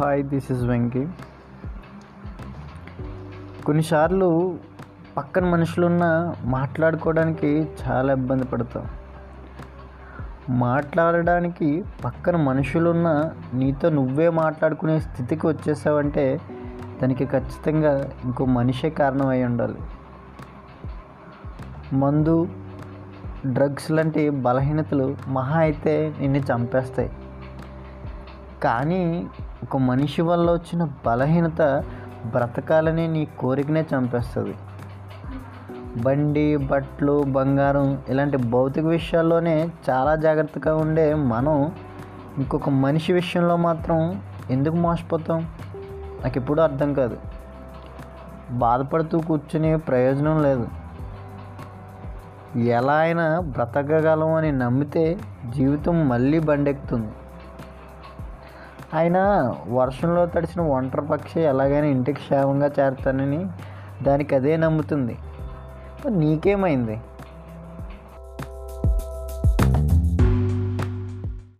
[0.00, 1.06] Hi this is Venky.
[3.66, 4.58] కొన్నిసార్లు
[5.16, 8.88] పక్కన మనుషులున్న మాట్లాడుకోవడానికి చాలా ఇబ్బంది పడతాం.
[10.50, 16.40] మాట్లాడడానికి పక్కన మనుషులున్న నీతో నువ్వే మాట్లాడుకునే స్థితికి వచ్చేసావంటే
[17.02, 19.78] దానికి ఖచ్చితంగా ఇంకో మనిషే కారణం అయి ఉండాలి.
[21.92, 22.48] మందు
[23.46, 27.10] డ్రగ్స్ లాంటి బలహీనతలు మహా అయితే నిన్ను చంపేస్తాయి.
[28.62, 29.26] కానీ
[29.70, 31.62] ఒక మనిషి వల్ల వచ్చిన బలహీనత
[32.26, 34.54] బ్రతకాలని నీ కోరికనే చంపేస్తుంది.
[36.02, 41.72] బండి బట్టలు బంగారం ఇలాంటి భౌతిక విషయాల్లోనే చాలా జాగ్రత్తగా ఉండే మనం
[42.38, 45.46] ఇంకొక మనిషి విషయంలో మాత్రం ఎందుకు మోసపోతాం?
[46.24, 47.16] నాకు ఎప్పుడూ అర్థం కాదు.
[48.50, 50.68] బాధపడుతూ కూర్చునే ప్రయోజనం లేదు.
[52.58, 55.18] ఎలా అయినా బ్రతకగలం అని నమ్మితే
[55.56, 57.12] జీవితం మళ్ళీ బండెక్కుతుంది.
[58.94, 59.18] ఆయన
[59.68, 63.46] వర్షంలో తడిచిన ఒంటరి పక్షి ఎలాగైనా ఇంటికి క్షేమంగా చేరుతానని
[64.02, 65.18] దానికి అదే నమ్ముతుంది.
[66.10, 67.00] నీకేమైంది?